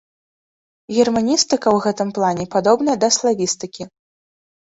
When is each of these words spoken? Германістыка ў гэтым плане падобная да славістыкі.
Германістыка 0.95 1.67
ў 1.75 1.83
гэтым 1.85 2.09
плане 2.17 2.45
падобная 2.55 2.97
да 3.03 3.09
славістыкі. 3.17 3.83